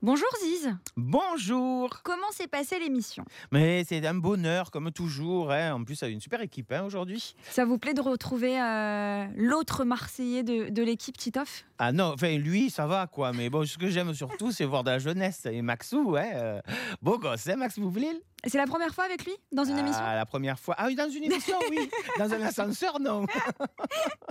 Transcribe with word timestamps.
Bonjour 0.00 0.28
Ziz. 0.40 0.76
Bonjour. 0.96 1.90
Comment 2.04 2.30
s'est 2.30 2.46
passée 2.46 2.78
l'émission? 2.78 3.24
Mais 3.50 3.82
c'est 3.82 4.06
un 4.06 4.14
bonheur 4.14 4.70
comme 4.70 4.92
toujours. 4.92 5.50
hein. 5.50 5.74
En 5.74 5.82
plus, 5.82 5.96
ça 5.96 6.06
a 6.06 6.08
une 6.08 6.20
super 6.20 6.40
équipe 6.40 6.70
hein, 6.70 6.84
aujourd'hui. 6.84 7.34
Ça 7.50 7.64
vous 7.64 7.78
plaît 7.78 7.94
de 7.94 8.00
retrouver 8.00 8.60
euh, 8.62 9.26
l'autre 9.34 9.84
Marseillais 9.84 10.44
de, 10.44 10.68
de 10.68 10.82
l'équipe 10.84 11.16
Titoff? 11.16 11.64
Ah 11.78 11.90
non, 11.90 12.12
enfin 12.14 12.38
lui, 12.38 12.70
ça 12.70 12.86
va 12.86 13.08
quoi. 13.08 13.32
Mais 13.32 13.50
bon, 13.50 13.66
ce 13.66 13.76
que 13.76 13.88
j'aime 13.88 14.14
surtout, 14.14 14.52
c'est 14.52 14.64
voir 14.64 14.84
de 14.84 14.90
la 14.90 14.98
jeunesse. 15.00 15.46
Et 15.46 15.62
Maxou, 15.62 16.10
ouais, 16.12 16.30
euh, 16.34 16.60
beau 17.02 17.18
gosse, 17.18 17.48
hein, 17.48 17.56
Max 17.56 17.76
Boublil 17.80 18.20
C'est 18.46 18.58
la 18.58 18.66
première 18.66 18.94
fois 18.94 19.02
avec 19.04 19.24
lui 19.24 19.32
dans 19.50 19.64
une 19.64 19.78
ah, 19.78 19.80
émission? 19.80 20.02
La 20.04 20.26
première 20.26 20.60
fois. 20.60 20.76
Ah 20.78 20.86
oui, 20.86 20.94
dans 20.94 21.08
une 21.10 21.24
émission, 21.24 21.56
oui. 21.70 21.90
Dans 22.18 22.32
un 22.32 22.42
ascenseur, 22.42 23.00
non. 23.00 23.26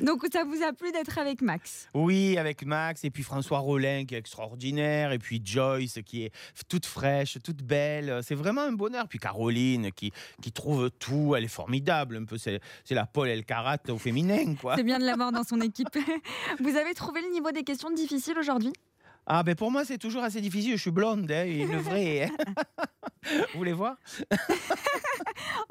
Donc 0.00 0.24
ça 0.32 0.44
vous 0.44 0.62
a 0.62 0.72
plu 0.72 0.92
d'être 0.92 1.18
avec 1.18 1.40
Max? 1.42 1.88
Oui, 1.94 2.36
avec 2.38 2.64
Max 2.64 3.04
et 3.04 3.10
puis 3.10 3.22
François 3.22 3.58
Rollin 3.58 4.04
qui 4.04 4.14
est 4.14 4.18
extraordinaire 4.18 5.12
et 5.12 5.18
puis 5.18 5.40
Joyce 5.44 5.98
qui 6.04 6.24
est 6.24 6.32
toute 6.68 6.86
fraîche, 6.86 7.38
toute 7.42 7.62
belle. 7.62 8.20
C'est 8.22 8.34
vraiment 8.34 8.62
un 8.62 8.72
bonheur. 8.72 9.08
Puis 9.08 9.18
Caroline 9.18 9.90
qui, 9.92 10.12
qui 10.42 10.52
trouve 10.52 10.90
tout, 10.90 11.34
elle 11.36 11.44
est 11.44 11.48
formidable. 11.48 12.16
Un 12.16 12.24
peu, 12.24 12.36
c'est 12.38 12.60
la 12.90 13.06
Paul 13.06 13.28
Elkarat 13.28 13.78
au 13.88 13.98
féminin, 13.98 14.54
quoi. 14.60 14.76
C'est 14.76 14.82
bien 14.84 14.98
de 14.98 15.04
l'avoir 15.04 15.32
dans 15.32 15.44
son 15.44 15.60
équipe. 15.60 15.88
Vous 16.60 16.76
avez 16.76 16.94
trouvé 16.94 17.22
le 17.22 17.30
niveau 17.32 17.50
des 17.50 17.62
questions 17.64 17.90
difficiles 17.90 18.38
aujourd'hui? 18.38 18.72
Ah 19.28 19.42
ben 19.42 19.56
pour 19.56 19.72
moi 19.72 19.84
c'est 19.84 19.98
toujours 19.98 20.22
assez 20.22 20.40
difficile. 20.40 20.76
Je 20.76 20.80
suis 20.82 20.92
blonde, 20.92 21.28
hein, 21.32 21.44
une 21.46 21.76
vraie. 21.78 22.24
hein. 22.30 22.84
Vous 23.52 23.58
voulez 23.58 23.72
voir? 23.72 23.96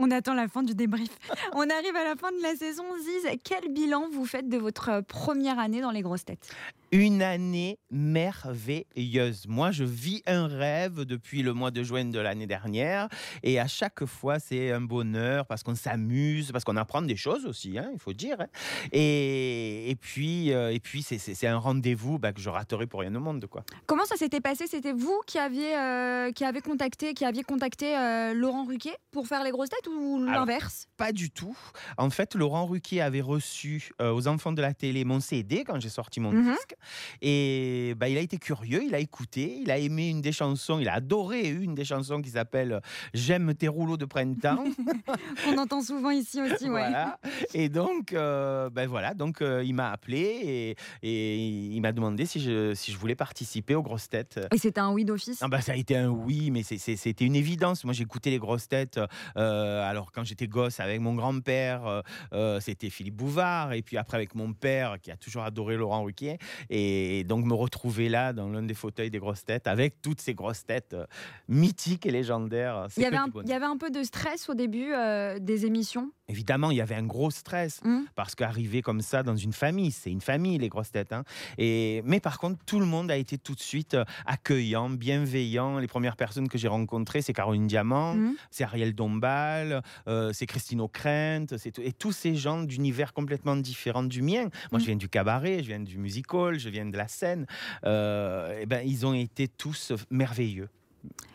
On 0.06 0.12
attend 0.12 0.36
la 0.36 0.48
fin 0.48 0.62
du 0.62 0.76
débrief. 0.76 1.10
On 1.54 1.68
arrive 1.68 1.96
à 1.96 2.04
la 2.04 2.16
fin 2.16 2.32
de 2.32 2.40
la 2.44 2.56
saison. 2.56 2.84
Ziz, 3.00 3.40
quel 3.44 3.74
bilan 3.74 4.08
vous 4.12 4.26
faites 4.26 4.48
de 4.48 4.58
votre 4.58 5.02
première 5.02 5.58
année 5.58 5.82
dans 5.82 5.90
les 5.90 6.04
grosses 6.04 6.26
têtes? 6.26 6.48
Une 6.92 7.22
année 7.22 7.80
merveilleuse. 7.92 9.48
Moi, 9.48 9.72
je 9.72 9.84
vis 9.84 10.22
un 10.26 10.48
rêve 10.48 11.02
depuis 11.02 11.42
le 11.42 11.54
mois 11.54 11.72
de 11.72 11.84
juin 11.84 12.06
de 12.06 12.20
l'année 12.20 12.48
dernière. 12.48 13.08
Et 13.44 13.60
à 13.60 13.68
chaque 13.68 14.06
fois, 14.06 14.40
c'est 14.40 14.72
un 14.72 14.82
bonheur 14.82 15.46
parce 15.46 15.64
qu'on 15.64 15.76
s'amuse, 15.76 16.52
parce 16.52 16.64
qu'on 16.64 16.78
apprend 16.78 17.02
des 17.02 17.16
choses 17.16 17.46
aussi, 17.46 17.78
hein, 17.78 17.90
il 17.94 18.00
faut 18.00 18.14
dire. 18.14 18.40
hein. 18.40 18.48
Et, 18.92 19.90
et 19.90 19.96
puis, 19.96 20.52
euh, 20.54 20.72
et 20.74 20.80
puis 20.80 21.02
c'est- 21.04 21.46
un 21.48 21.58
rendez-vous 21.58 22.18
bah, 22.18 22.34
que 22.34 22.42
je 22.42 22.50
raterai 22.50 22.88
pour 22.88 23.02
rien 23.02 23.14
au 23.16 23.20
monde. 23.20 23.46
Quoi. 23.48 23.64
Comment 23.86 24.06
ça 24.06 24.16
s'était 24.16 24.42
passé? 24.42 24.66
C'était 24.68 24.94
vous 24.94 25.22
qui 25.28 25.38
aviez, 25.38 25.78
euh, 25.78 26.32
qui 26.32 26.44
avez 26.44 26.62
contacté, 26.62 27.14
qui 27.14 27.26
aviez 27.26 27.44
contacté 27.44 27.96
euh, 27.98 28.34
Laurent 28.34 28.64
Ruquier 28.66 28.94
pour 29.12 29.28
faire 29.28 29.44
les 29.44 29.52
grosses 29.52 29.70
têtes 29.70 29.88
ou 29.88 30.24
l'inverse? 30.24 30.88
Pas 30.98 31.12
du 31.12 31.30
tout. 31.30 31.58
En 31.98 32.10
fait, 32.10 32.36
Laurent 32.36 32.66
Ruquier 32.66 33.02
avait 33.02 33.22
reçu 33.22 33.92
aux 34.02 34.28
enfants 34.28 34.54
de 34.54 34.62
la 34.62 34.74
télé 34.74 35.04
mon 35.06 35.20
CD 35.20 35.64
quand 35.66 35.80
j'ai 35.80 35.90
sorti 35.90 36.20
mon 36.20 36.32
Mhm. 36.32 36.52
disque. 36.54 36.75
Et 37.22 37.94
bah, 37.98 38.10
il 38.10 38.18
a 38.18 38.22
été 38.22 38.38
curieux, 38.38 38.84
il 38.84 38.96
a 38.96 39.00
écouté, 39.00 39.60
il 39.62 39.72
a 39.72 39.78
aimé 39.78 40.10
une 40.10 40.22
des 40.22 40.32
chansons, 40.32 40.80
il 40.80 40.88
a 40.88 40.94
adoré 40.96 41.48
une 41.50 41.76
des 41.76 41.86
chansons 41.86 42.22
qui 42.22 42.30
s'appelle 42.30 42.82
J'aime 43.14 43.54
tes 43.54 43.68
rouleaux 43.68 43.98
de 43.98 44.06
printemps. 44.06 44.64
On 45.48 45.58
entend 45.58 45.82
souvent 45.82 46.10
ici 46.12 46.42
aussi, 46.42 46.66
ouais. 46.66 46.70
Voilà. 46.70 47.20
Et 47.54 47.70
donc, 47.70 48.14
euh, 48.14 48.70
ben 48.70 48.88
voilà, 48.88 49.14
donc 49.14 49.42
euh, 49.42 49.64
il 49.64 49.74
m'a 49.74 49.92
appelé 49.92 50.18
et, 50.20 50.76
et 51.04 51.38
il 51.38 51.82
m'a 51.82 51.92
demandé 51.92 52.26
si 52.26 52.40
je, 52.40 52.74
si 52.74 52.92
je 52.92 52.98
voulais 52.98 53.16
participer 53.16 53.76
aux 53.76 53.84
grosses 53.84 54.10
têtes. 54.10 54.40
Et 54.54 54.58
c'était 54.58 54.80
un 54.80 54.92
oui 54.92 55.06
d'office? 55.06 55.40
Ah 55.42 55.48
bah, 55.48 55.62
ça 55.62 55.74
a 55.74 55.76
été 55.76 55.96
un 55.96 56.10
oui, 56.10 56.52
mais 56.52 56.64
c'était 56.64 57.26
une 57.26 57.36
évidence. 57.36 57.84
Moi, 57.84 57.94
j'écoutais 57.94 58.30
les 58.30 58.40
grosses 58.40 58.68
têtes. 58.68 59.00
euh, 59.38 59.90
alors, 59.90 60.12
quand 60.12 60.24
j'étais 60.24 60.48
gosse 60.48 60.80
avec 60.80 61.00
mon 61.00 61.14
grand-père, 61.16 62.04
c'était 62.60 62.90
Philippe 62.90 63.16
Bouvard. 63.16 63.74
Et 63.74 63.82
puis 63.82 63.98
après, 63.98 64.18
avec 64.18 64.36
mon 64.36 64.54
père, 64.54 64.98
qui 65.02 65.12
a 65.12 65.18
toujours 65.18 65.44
adoré 65.44 65.76
Laurent 65.78 66.04
Ruquier. 66.04 66.38
Et 66.70 67.24
donc, 67.24 67.46
me 67.46 67.54
retrouver 67.54 68.10
là, 68.10 68.34
dans 68.34 68.50
l'un 68.50 68.64
des 68.64 68.74
fauteuils 68.74 69.12
des 69.12 69.20
grosses 69.20 69.46
têtes, 69.46 69.68
avec 69.68 70.02
toutes 70.02 70.22
ces 70.22 70.34
grosses 70.34 70.66
têtes 70.66 70.94
euh, 70.94 71.06
mythiques 71.48 72.06
et 72.06 72.12
légendaires. 72.12 72.88
c'est 72.90 73.02
Il 73.02 73.04
y, 73.04 73.08
avait 73.08 73.18
que 73.18 73.22
un, 73.22 73.26
du 73.26 73.32
bonheur. 73.32 73.48
il 73.48 73.52
y 73.52 73.56
avait 73.56 73.66
un 73.66 73.78
peu 73.78 73.90
de 73.90 74.04
stress 74.04 74.50
au 74.50 74.54
début 74.54 74.94
euh, 74.94 75.40
des 75.40 75.66
émissions? 75.66 76.12
Évidemment, 76.28 76.72
il 76.72 76.78
y 76.78 76.82
avait 76.82 76.96
un 76.96 77.06
gros 77.06 77.30
stress. 77.30 77.80
Hmm. 77.84 78.02
Parce 78.16 78.34
qu'arriver 78.34 78.82
comme 78.82 79.02
ça 79.02 79.22
dans 79.22 79.36
une 79.36 79.54
famille, 79.54 79.92
c'est 79.92 80.10
une 80.12 80.22
famille, 80.22 80.58
les 80.58 80.70
grosses 80.70 80.92
têtes. 80.92 81.14
hein. 81.14 81.24
Et, 81.60 82.02
mais 82.04 82.20
par 82.20 82.40
contre, 82.40 82.58
tout 82.66 82.80
le 82.80 82.86
monde 82.88 83.12
a 83.12 83.18
été 83.18 83.38
tout 83.38 83.54
de 83.54 83.60
suite 83.60 83.94
euh, 83.94 84.04
accueillant, 84.26 84.90
bienveillant. 84.90 85.78
Les 85.78 85.88
premières 85.88 86.16
personnes 86.16 86.48
que 86.50 86.58
j'ai 86.58 86.68
rencontrées, 86.68 87.22
c'est 87.22 87.34
Caroline 87.34 87.68
Diamant, 87.68 88.16
Mhm. 88.16 88.36
c'est 88.50 88.64
Ariel 88.64 88.96
Dombal, 88.96 89.82
euh, 90.08 90.32
c'est 90.34 90.46
Christine 90.48 90.82
O'Krent, 90.82 91.46
c'est 91.58 91.78
et 91.80 91.92
tous 91.94 92.12
ces 92.12 92.36
gens 92.36 92.64
d'univers 92.64 93.14
complètement 93.14 93.56
différents 93.56 94.04
du 94.04 94.22
mien. 94.22 94.50
Moi, 94.72 94.80
je 94.80 94.86
viens 94.86 94.96
du 94.96 95.10
cabaret, 95.10 95.60
je 95.62 95.68
viens 95.68 95.80
du 95.80 95.98
musical, 95.98 96.58
je 96.58 96.70
viens 96.70 96.86
de 96.88 96.98
la 96.98 97.08
scène. 97.08 97.46
Euh, 97.84 98.60
et 98.62 98.66
ben, 98.66 98.82
ils 98.86 99.06
ont 99.06 99.14
été 99.14 99.48
tous 99.48 99.94
merveilleux. 100.10 100.70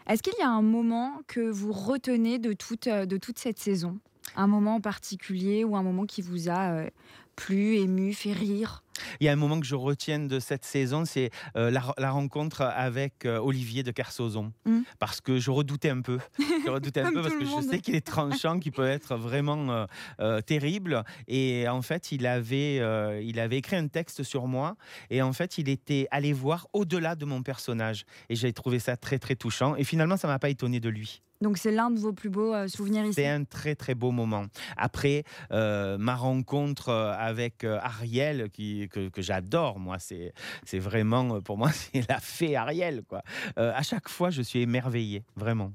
Est-ce 0.08 0.22
qu'il 0.22 0.32
y 0.40 0.42
a 0.42 0.48
un 0.50 0.62
moment 0.62 1.20
que 1.28 1.48
vous 1.48 1.72
retenez 1.72 2.38
de 2.40 2.52
toute, 2.52 2.88
de 2.88 3.16
toute 3.16 3.38
cette 3.38 3.60
saison? 3.60 3.98
Un 4.36 4.46
moment 4.46 4.76
en 4.76 4.80
particulier 4.80 5.64
ou 5.64 5.76
un 5.76 5.82
moment 5.82 6.06
qui 6.06 6.22
vous 6.22 6.48
a 6.48 6.72
euh, 6.72 6.90
plu, 7.36 7.76
ému, 7.76 8.12
fait 8.14 8.32
rire? 8.32 8.82
Il 9.20 9.26
y 9.26 9.28
a 9.28 9.32
un 9.32 9.36
moment 9.36 9.60
que 9.60 9.66
je 9.66 9.74
retiens 9.74 10.20
de 10.20 10.40
cette 10.40 10.64
saison, 10.64 11.04
c'est 11.04 11.30
euh, 11.56 11.70
la, 11.70 11.94
la 11.98 12.10
rencontre 12.10 12.62
avec 12.62 13.24
euh, 13.24 13.38
Olivier 13.38 13.82
de 13.82 13.90
Kersauzon. 13.90 14.52
Mm. 14.64 14.80
Parce 14.98 15.20
que 15.20 15.38
je 15.38 15.50
redoutais 15.50 15.90
un 15.90 16.00
peu. 16.00 16.18
Je 16.38 16.70
redoutais 16.70 17.00
un 17.00 17.12
peu 17.12 17.22
parce 17.22 17.34
que 17.34 17.44
je 17.44 17.68
sais 17.68 17.80
qu'il 17.80 17.94
est 17.94 18.06
tranchant, 18.06 18.58
qu'il 18.58 18.72
peut 18.72 18.86
être 18.86 19.16
vraiment 19.16 19.86
euh, 20.20 20.40
terrible. 20.40 21.04
Et 21.28 21.68
en 21.68 21.82
fait, 21.82 22.12
il 22.12 22.26
avait, 22.26 22.76
il 23.24 23.40
avait 23.40 23.58
écrit 23.58 23.76
un 23.76 23.88
texte 23.88 24.22
sur 24.22 24.46
moi. 24.46 24.76
Et 25.10 25.22
en 25.22 25.32
fait, 25.32 25.58
il 25.58 25.68
était 25.68 26.06
allé 26.10 26.32
voir 26.32 26.66
au-delà 26.72 27.14
de 27.14 27.24
mon 27.24 27.42
personnage. 27.42 28.04
Et 28.28 28.34
j'ai 28.34 28.52
trouvé 28.52 28.78
ça 28.78 28.96
très, 28.96 29.18
très 29.18 29.36
touchant. 29.36 29.76
Et 29.76 29.84
finalement, 29.84 30.16
ça 30.16 30.28
m'a 30.28 30.38
pas 30.38 30.50
étonné 30.50 30.80
de 30.80 30.88
lui. 30.88 31.22
Donc 31.42 31.56
c'est 31.56 31.70
l'un 31.70 31.90
de 31.90 31.98
vos 31.98 32.12
plus 32.12 32.28
beaux 32.28 32.54
euh, 32.54 32.68
souvenirs 32.68 33.04
ici. 33.04 33.14
C'est 33.14 33.26
un 33.26 33.44
très 33.44 33.74
très 33.74 33.94
beau 33.94 34.10
moment. 34.10 34.44
Après, 34.76 35.24
euh, 35.52 35.96
ma 35.96 36.14
rencontre 36.14 36.90
avec 36.90 37.64
euh, 37.64 37.78
Ariel, 37.82 38.50
qui, 38.50 38.89
que, 38.90 39.22
j'adore, 39.22 39.78
moi, 39.78 39.98
c'est 39.98 40.32
c'est 40.64 40.78
vraiment, 40.78 41.36
euh, 41.36 41.40
pour 41.40 41.58
moi, 41.58 41.70
c'est 41.72 42.08
la 42.08 42.20
fée 42.20 42.56
Ariel. 42.56 43.02
Quoi. 43.08 43.22
Euh, 43.58 43.72
à 43.74 43.82
chaque 43.82 44.08
fois, 44.08 44.30
je 44.30 44.42
suis 44.42 44.60
émerveillé, 44.60 45.24
vraiment. 45.36 45.72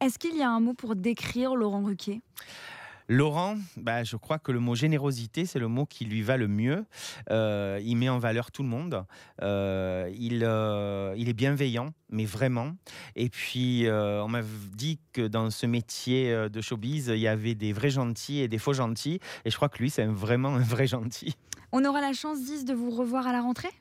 Est-ce 0.00 0.18
qu'il 0.18 0.36
y 0.36 0.42
a 0.42 0.50
un 0.50 0.60
mot 0.60 0.74
pour 0.74 0.94
décrire 0.94 1.56
Laurent 1.56 1.82
Ruquier? 1.82 2.20
Laurent, 3.10 3.56
bah, 3.78 4.04
je 4.04 4.16
crois 4.16 4.38
que 4.38 4.52
le 4.52 4.60
mot 4.60 4.74
générosité, 4.74 5.46
c'est 5.46 5.58
le 5.58 5.68
mot 5.68 5.86
qui 5.86 6.04
lui 6.04 6.20
va 6.20 6.36
le 6.36 6.46
mieux. 6.46 6.84
Euh, 7.30 7.80
il 7.82 7.96
met 7.96 8.10
en 8.10 8.18
valeur 8.18 8.50
tout 8.50 8.62
le 8.62 8.68
monde. 8.68 9.04
Euh, 9.42 10.10
il, 10.14 10.44
euh, 10.44 11.14
il 11.16 11.30
est 11.30 11.34
bienveillant, 11.34 11.94
mais 12.10 12.26
vraiment. 12.26 12.72
Et 13.16 13.30
puis, 13.30 13.86
on 13.88 14.28
m'a 14.28 14.42
dit 14.74 15.00
que 15.14 15.26
dans 15.26 15.50
ce 15.50 15.64
métier 15.64 16.48
de 16.50 16.60
showbiz, 16.60 17.08
il 17.08 17.20
y 17.20 17.28
avait 17.28 17.54
des 17.54 17.72
vrais 17.72 17.90
gentils 17.90 18.40
et 18.40 18.48
des 18.48 18.58
faux 18.58 18.74
gentils. 18.74 19.20
Et 19.46 19.50
je 19.50 19.56
crois 19.56 19.70
que 19.70 19.78
lui, 19.78 19.88
c'est 19.88 20.04
vraiment 20.04 20.54
un 20.54 20.62
vrai 20.62 20.86
gentil. 20.86 21.34
On 21.72 21.84
aura 21.86 22.02
la 22.02 22.12
chance, 22.12 22.38
Ziz, 22.38 22.66
de 22.66 22.74
vous 22.74 22.90
revoir 22.90 23.26
à 23.26 23.32
la 23.32 23.40
rentrée? 23.40 23.72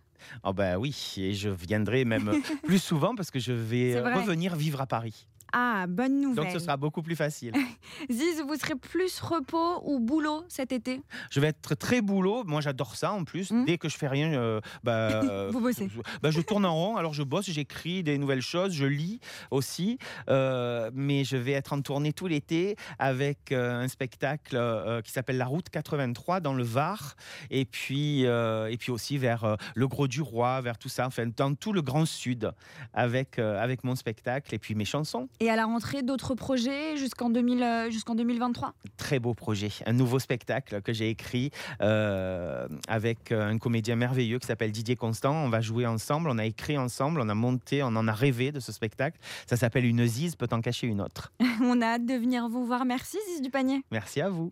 Oh 0.43 0.53
bah 0.53 0.77
oui, 0.77 1.15
et 1.17 1.33
je 1.33 1.49
viendrai 1.49 2.05
même 2.05 2.31
plus 2.63 2.81
souvent 2.81 3.15
parce 3.15 3.31
que 3.31 3.39
je 3.39 3.53
vais 3.53 3.99
revenir 3.99 4.55
vivre 4.55 4.81
à 4.81 4.87
Paris. 4.87 5.27
Ah, 5.53 5.85
bonne 5.87 6.21
nouvelle. 6.21 6.45
Donc 6.45 6.53
ce 6.53 6.59
sera 6.59 6.77
beaucoup 6.77 7.01
plus 7.01 7.15
facile. 7.15 7.53
Ziz, 8.11 8.41
vous 8.45 8.55
serez 8.55 8.75
plus 8.75 9.19
repos 9.19 9.81
ou 9.83 9.99
boulot 9.99 10.43
cet 10.47 10.71
été? 10.71 11.01
Je 11.31 11.39
vais 11.39 11.47
être 11.47 11.75
très 11.75 12.01
boulot. 12.01 12.43
Moi, 12.45 12.61
j'adore 12.61 12.95
ça 12.95 13.11
en 13.13 13.23
plus. 13.23 13.51
Mm. 13.51 13.65
Dès 13.65 13.77
que 13.77 13.89
je 13.89 13.97
fais 13.97 14.07
rien, 14.07 14.33
euh, 14.33 14.61
bah, 14.83 14.93
euh, 15.23 15.49
Vous 15.51 15.61
bossez. 15.61 15.89
je, 15.93 16.01
bah, 16.21 16.31
je 16.31 16.41
tourne 16.41 16.65
en 16.65 16.75
rond. 16.75 16.95
Alors, 16.97 17.13
je 17.13 17.23
bosse, 17.23 17.49
j'écris 17.49 18.03
des 18.03 18.17
nouvelles 18.17 18.41
choses, 18.41 18.73
je 18.73 18.85
lis 18.85 19.19
aussi. 19.51 19.97
Euh, 20.29 20.91
mais 20.93 21.23
je 21.23 21.37
vais 21.37 21.53
être 21.53 21.73
en 21.73 21.81
tournée 21.81 22.13
tout 22.13 22.27
l'été 22.27 22.75
avec 22.99 23.51
euh, 23.51 23.81
un 23.83 23.87
spectacle 23.87 24.55
euh, 24.55 25.01
qui 25.01 25.11
s'appelle 25.11 25.37
La 25.37 25.45
Route 25.45 25.69
83 25.69 26.39
dans 26.39 26.53
le 26.53 26.63
Var. 26.63 27.15
Et 27.49 27.65
puis, 27.65 28.25
euh, 28.25 28.67
et 28.71 28.77
puis 28.77 28.91
aussi 28.91 29.17
vers 29.17 29.43
euh, 29.43 29.55
le 29.75 29.87
Gros 29.87 30.07
du 30.07 30.21
Roi, 30.21 30.61
vers 30.61 30.77
tout 30.77 30.89
ça. 30.89 31.07
Enfin, 31.07 31.25
dans 31.35 31.55
tout 31.55 31.73
le 31.73 31.81
Grand 31.81 32.05
Sud 32.05 32.51
avec, 32.93 33.39
euh, 33.39 33.61
avec 33.61 33.83
mon 33.83 33.95
spectacle 33.95 34.53
et 34.53 34.59
puis 34.59 34.75
mes 34.75 34.85
chansons. 34.85 35.29
Et 35.39 35.46
à 35.49 35.55
la 35.55 35.65
rentrée, 35.65 36.03
d'autres 36.03 36.35
projets 36.35 36.97
jusqu'en 36.97 37.29
2000, 37.29 37.63
euh, 37.63 37.89
jusqu'en 37.89 38.15
2023 38.15 38.73
très 38.97 39.19
beau 39.19 39.33
projet, 39.33 39.69
un 39.85 39.93
nouveau 39.93 40.19
spectacle 40.19 40.81
que 40.81 40.91
j'ai 40.91 41.09
écrit 41.09 41.51
euh, 41.81 42.67
avec 42.87 43.31
un 43.31 43.57
comédien 43.57 43.95
merveilleux 43.95 44.39
qui 44.39 44.47
s'appelle 44.47 44.71
Didier 44.71 44.95
Constant. 44.95 45.33
On 45.33 45.49
va 45.49 45.61
jouer 45.61 45.85
ensemble, 45.85 46.29
on 46.29 46.37
a 46.37 46.45
écrit 46.45 46.77
ensemble, 46.77 47.21
on 47.21 47.29
a 47.29 47.35
monté, 47.35 47.83
on 47.83 47.87
en 47.95 48.07
a 48.07 48.13
rêvé 48.13 48.51
de 48.51 48.59
ce 48.59 48.71
spectacle. 48.71 49.17
Ça 49.45 49.55
s'appelle 49.55 49.85
Une 49.85 50.05
Ziz 50.05 50.35
peut 50.35 50.49
en 50.51 50.61
cacher 50.61 50.87
une 50.87 50.99
autre. 50.99 51.31
On 51.61 51.81
a 51.81 51.85
hâte 51.85 52.05
de 52.05 52.13
venir 52.13 52.49
vous 52.49 52.65
voir. 52.65 52.85
Merci, 52.85 53.17
Ziz 53.29 53.41
du 53.41 53.49
panier. 53.49 53.83
Merci 53.91 54.21
à 54.21 54.29
vous. 54.29 54.51